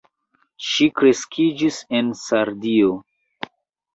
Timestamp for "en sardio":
1.99-2.95